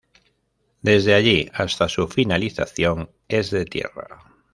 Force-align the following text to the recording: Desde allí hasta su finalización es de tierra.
Desde 0.81 1.13
allí 1.13 1.51
hasta 1.53 1.87
su 1.87 2.07
finalización 2.07 3.11
es 3.27 3.51
de 3.51 3.65
tierra. 3.65 4.33